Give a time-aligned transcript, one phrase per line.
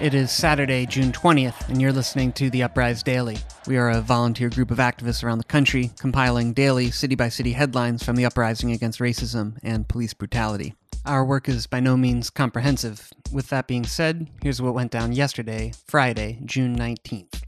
[0.00, 3.36] It is Saturday, June 20th, and you're listening to the Uprise Daily.
[3.66, 7.52] We are a volunteer group of activists around the country compiling daily, city by city
[7.52, 10.74] headlines from the uprising against racism and police brutality.
[11.04, 13.10] Our work is by no means comprehensive.
[13.30, 17.39] With that being said, here's what went down yesterday, Friday, June 19th.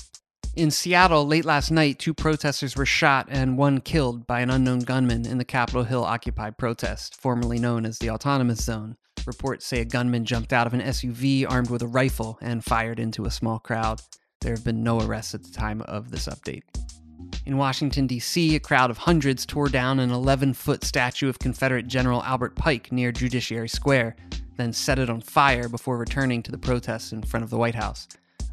[0.54, 4.80] In Seattle, late last night, two protesters were shot and one killed by an unknown
[4.80, 8.96] gunman in the Capitol Hill Occupy protest, formerly known as the Autonomous Zone.
[9.26, 13.00] Reports say a gunman jumped out of an SUV armed with a rifle and fired
[13.00, 14.02] into a small crowd.
[14.42, 16.64] There have been no arrests at the time of this update.
[17.46, 21.86] In Washington, D.C., a crowd of hundreds tore down an 11 foot statue of Confederate
[21.86, 24.16] General Albert Pike near Judiciary Square,
[24.58, 27.74] then set it on fire before returning to the protests in front of the White
[27.74, 28.06] House.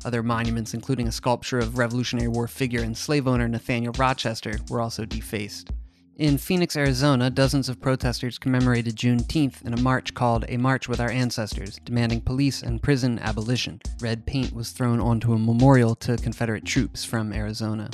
[0.05, 4.81] Other monuments, including a sculpture of Revolutionary War figure and slave owner Nathaniel Rochester, were
[4.81, 5.71] also defaced.
[6.17, 10.99] In Phoenix, Arizona, dozens of protesters commemorated Juneteenth in a march called A March with
[10.99, 13.79] Our Ancestors, demanding police and prison abolition.
[14.01, 17.89] Red paint was thrown onto a memorial to Confederate troops from Arizona.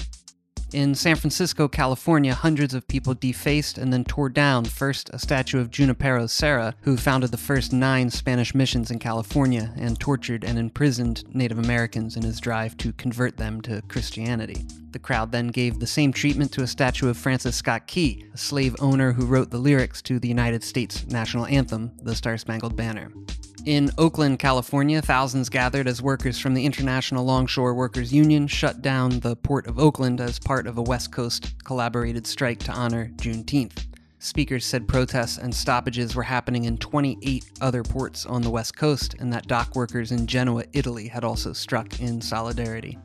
[0.74, 5.60] In San Francisco, California, hundreds of people defaced and then tore down first a statue
[5.60, 10.58] of Junipero Serra, who founded the first nine Spanish missions in California and tortured and
[10.58, 14.66] imprisoned Native Americans in his drive to convert them to Christianity.
[14.92, 18.38] The crowd then gave the same treatment to a statue of Francis Scott Key, a
[18.38, 22.76] slave owner who wrote the lyrics to the United States national anthem, the Star Spangled
[22.76, 23.12] Banner.
[23.66, 29.20] In Oakland, California, thousands gathered as workers from the International Longshore Workers Union shut down
[29.22, 33.88] the Port of Oakland as part of a West Coast collaborated strike to honor Juneteenth.
[34.20, 39.16] Speakers said protests and stoppages were happening in 28 other ports on the West Coast,
[39.18, 43.00] and that dock workers in Genoa, Italy had also struck in solidarity.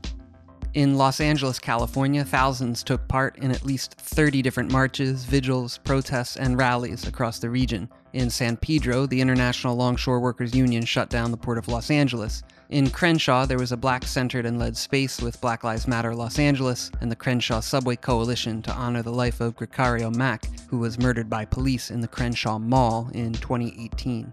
[0.72, 6.36] In Los Angeles, California, thousands took part in at least 30 different marches, vigils, protests,
[6.36, 7.88] and rallies across the region.
[8.12, 12.44] In San Pedro, the International Longshore Workers Union shut down the Port of Los Angeles.
[12.68, 16.38] In Crenshaw, there was a black centered and led space with Black Lives Matter Los
[16.38, 21.00] Angeles and the Crenshaw Subway Coalition to honor the life of Grechario Mack, who was
[21.00, 24.32] murdered by police in the Crenshaw Mall in 2018.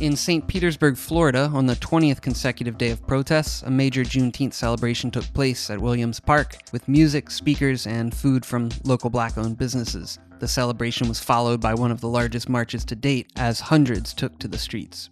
[0.00, 0.46] In St.
[0.46, 5.70] Petersburg, Florida, on the 20th consecutive day of protests, a major Juneteenth celebration took place
[5.70, 10.20] at Williams Park with music, speakers, and food from local black owned businesses.
[10.38, 14.38] The celebration was followed by one of the largest marches to date, as hundreds took
[14.38, 15.08] to the streets.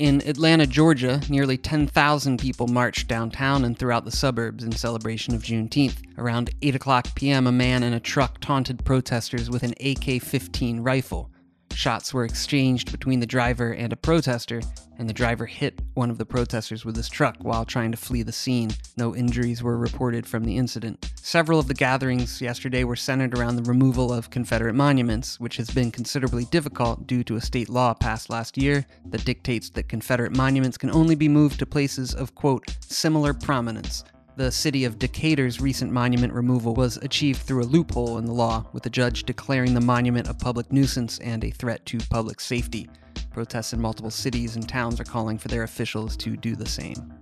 [0.00, 5.44] In Atlanta, Georgia, nearly 10,000 people marched downtown and throughout the suburbs in celebration of
[5.44, 6.02] Juneteenth.
[6.18, 10.80] Around 8 o'clock p.m., a man in a truck taunted protesters with an AK 15
[10.80, 11.30] rifle.
[11.74, 14.62] Shots were exchanged between the driver and a protester,
[14.96, 18.22] and the driver hit one of the protesters with his truck while trying to flee
[18.22, 18.70] the scene.
[18.96, 21.10] No injuries were reported from the incident.
[21.20, 25.68] Several of the gatherings yesterday were centered around the removal of Confederate monuments, which has
[25.68, 30.36] been considerably difficult due to a state law passed last year that dictates that Confederate
[30.36, 34.04] monuments can only be moved to places of, quote, similar prominence
[34.36, 38.66] the city of Decatur's recent monument removal was achieved through a loophole in the law,
[38.72, 42.88] with the judge declaring the monument a public nuisance and a threat to public safety.
[43.32, 47.12] Protests in multiple cities and towns are calling for their officials to do the same.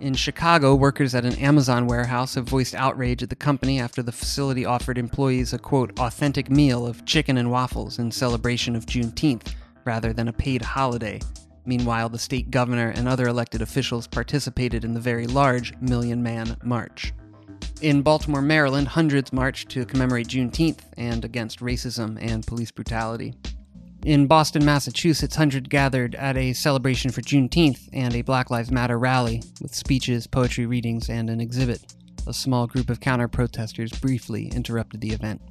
[0.00, 4.12] In Chicago, workers at an Amazon warehouse have voiced outrage at the company after the
[4.12, 9.54] facility offered employees a quote, authentic meal of chicken and waffles in celebration of Juneteenth
[9.84, 11.20] rather than a paid holiday.
[11.66, 16.56] Meanwhile, the state governor and other elected officials participated in the very large Million Man
[16.62, 17.12] March.
[17.82, 23.34] In Baltimore, Maryland, hundreds marched to commemorate Juneteenth and against racism and police brutality.
[24.04, 28.98] In Boston, Massachusetts, hundreds gathered at a celebration for Juneteenth and a Black Lives Matter
[28.98, 31.94] rally with speeches, poetry readings, and an exhibit.
[32.28, 35.42] A small group of counter protesters briefly interrupted the event.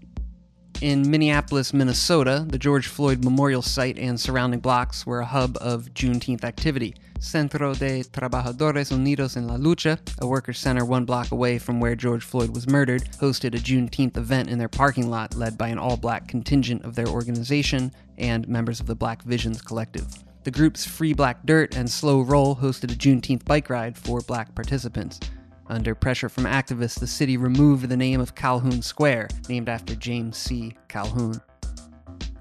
[0.81, 5.93] In Minneapolis, Minnesota, the George Floyd Memorial Site and surrounding blocks were a hub of
[5.93, 6.95] Juneteenth activity.
[7.17, 11.95] Centro de Trabajadores Unidos en la Lucha, a workers' center one block away from where
[11.95, 15.79] George Floyd was murdered, hosted a Juneteenth event in their parking lot led by an
[15.79, 20.05] all black contingent of their organization and members of the Black Visions Collective.
[20.43, 24.53] The group's Free Black Dirt and Slow Roll hosted a Juneteenth bike ride for black
[24.53, 25.21] participants.
[25.67, 30.37] Under pressure from activists, the city removed the name of Calhoun Square, named after James
[30.37, 30.75] C.
[30.87, 31.41] Calhoun.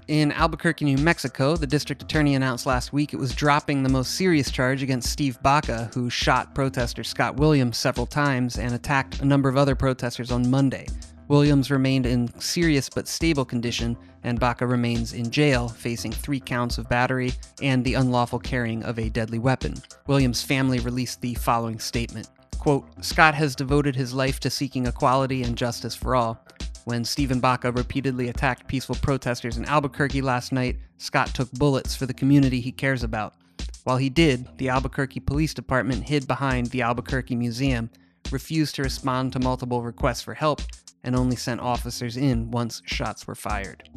[0.07, 4.11] In Albuquerque, New Mexico, the district attorney announced last week it was dropping the most
[4.11, 9.25] serious charge against Steve Baca, who shot protester Scott Williams several times and attacked a
[9.25, 10.85] number of other protesters on Monday.
[11.27, 16.77] Williams remained in serious but stable condition, and Baca remains in jail, facing three counts
[16.77, 17.33] of battery
[17.63, 19.73] and the unlawful carrying of a deadly weapon.
[20.05, 22.29] Williams' family released the following statement
[22.65, 26.43] Quote, Scott has devoted his life to seeking equality and justice for all.
[26.85, 32.07] When Stephen Baca repeatedly attacked peaceful protesters in Albuquerque last night, Scott took bullets for
[32.07, 33.35] the community he cares about.
[33.83, 37.87] While he did, the Albuquerque Police Department hid behind the Albuquerque Museum,
[38.31, 40.63] refused to respond to multiple requests for help,
[41.03, 43.87] and only sent officers in once shots were fired.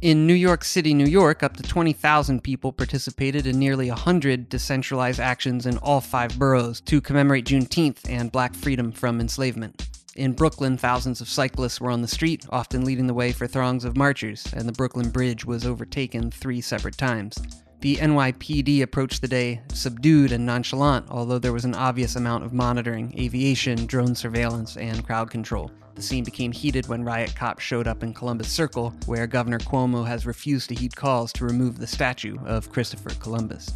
[0.00, 5.18] In New York City, New York, up to 20,000 people participated in nearly 100 decentralized
[5.18, 9.88] actions in all five boroughs to commemorate Juneteenth and black freedom from enslavement.
[10.14, 13.84] In Brooklyn, thousands of cyclists were on the street, often leading the way for throngs
[13.84, 17.36] of marchers, and the Brooklyn Bridge was overtaken three separate times.
[17.80, 22.52] The NYPD approached the day subdued and nonchalant, although there was an obvious amount of
[22.52, 25.72] monitoring, aviation, drone surveillance, and crowd control.
[25.98, 30.06] The scene became heated when riot cops showed up in Columbus Circle, where Governor Cuomo
[30.06, 33.74] has refused to heed calls to remove the statue of Christopher Columbus.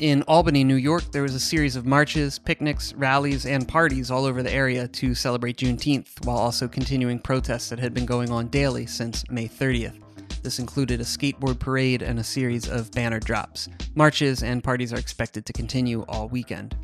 [0.00, 4.24] In Albany, New York, there was a series of marches, picnics, rallies, and parties all
[4.24, 8.48] over the area to celebrate Juneteenth, while also continuing protests that had been going on
[8.48, 10.00] daily since May 30th.
[10.42, 13.68] This included a skateboard parade and a series of banner drops.
[13.94, 16.74] Marches and parties are expected to continue all weekend.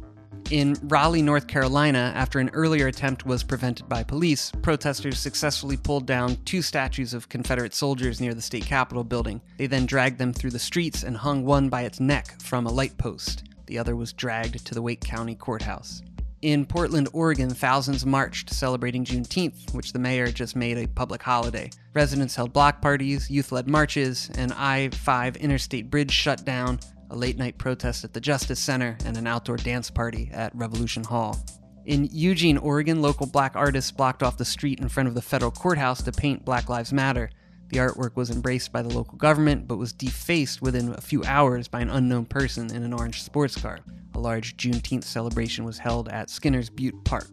[0.51, 6.07] In Raleigh, North Carolina, after an earlier attempt was prevented by police, protesters successfully pulled
[6.07, 9.41] down two statues of Confederate soldiers near the state capitol building.
[9.59, 12.73] They then dragged them through the streets and hung one by its neck from a
[12.73, 13.45] light post.
[13.67, 16.03] The other was dragged to the Wake County Courthouse.
[16.43, 21.71] In Portland, Oregon, thousands marched celebrating Juneteenth, which the mayor just made a public holiday.
[21.95, 27.17] Residents held block parties, youth led marches, an I 5 interstate bridge shut down, a
[27.17, 31.39] late night protest at the Justice Center, and an outdoor dance party at Revolution Hall.
[31.87, 35.51] In Eugene, Oregon, local black artists blocked off the street in front of the federal
[35.51, 37.31] courthouse to paint Black Lives Matter.
[37.69, 41.69] The artwork was embraced by the local government, but was defaced within a few hours
[41.69, 43.79] by an unknown person in an orange sports car.
[44.15, 47.31] A large Juneteenth celebration was held at Skinner's Butte Park.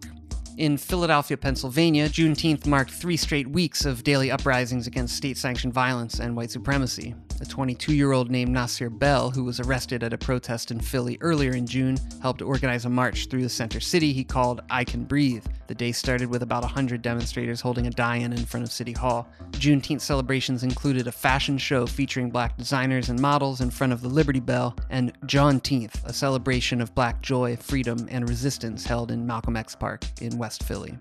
[0.57, 6.19] In Philadelphia, Pennsylvania, Juneteenth marked three straight weeks of daily uprisings against state sanctioned violence
[6.19, 7.13] and white supremacy.
[7.39, 11.17] A 22 year old named Nasir Bell, who was arrested at a protest in Philly
[11.21, 15.03] earlier in June, helped organize a march through the center city he called I Can
[15.03, 15.45] Breathe.
[15.67, 18.93] The day started with about 100 demonstrators holding a die in in front of City
[18.93, 19.27] Hall.
[19.51, 24.09] Juneteenth celebrations included a fashion show featuring black designers and models in front of the
[24.09, 29.55] Liberty Bell, and Jawnteenth, a celebration of black joy, freedom, and resistance held in Malcolm
[29.55, 30.97] X Park in West Philly.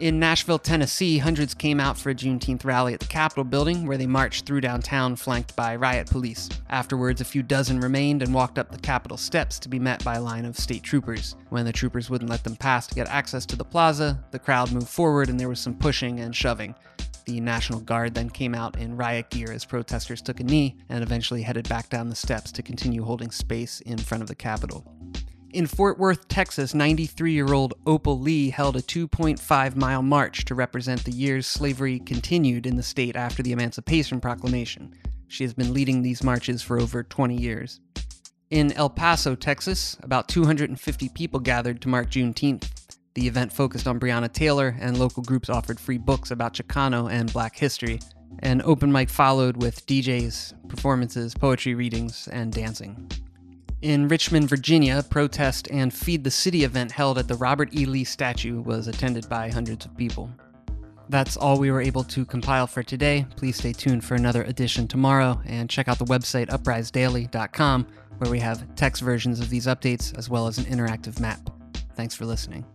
[0.00, 3.98] In Nashville, Tennessee, hundreds came out for a Juneteenth rally at the Capitol building, where
[3.98, 6.48] they marched through downtown flanked by riot police.
[6.70, 10.14] Afterwards, a few dozen remained and walked up the Capitol steps to be met by
[10.14, 11.36] a line of state troopers.
[11.50, 14.72] When the troopers wouldn't let them pass to get access to the plaza, the crowd
[14.72, 16.74] moved forward and there was some pushing and shoving.
[17.26, 21.02] The National Guard then came out in riot gear as protesters took a knee and
[21.02, 24.82] eventually headed back down the steps to continue holding space in front of the Capitol.
[25.52, 30.54] In Fort Worth, Texas, 93 year old Opal Lee held a 2.5 mile march to
[30.54, 34.94] represent the years slavery continued in the state after the Emancipation Proclamation.
[35.26, 37.80] She has been leading these marches for over 20 years.
[38.50, 42.68] In El Paso, Texas, about 250 people gathered to mark Juneteenth.
[43.14, 47.32] The event focused on Breonna Taylor, and local groups offered free books about Chicano and
[47.32, 47.98] black history.
[48.40, 53.10] An open mic followed with DJs, performances, poetry readings, and dancing.
[53.82, 57.86] In Richmond, Virginia, protest and Feed the City event held at the Robert E.
[57.86, 60.30] Lee statue was attended by hundreds of people.
[61.08, 63.26] That's all we were able to compile for today.
[63.36, 67.86] Please stay tuned for another edition tomorrow and check out the website uprisedaily.com
[68.18, 71.40] where we have text versions of these updates as well as an interactive map.
[71.96, 72.66] Thanks for listening.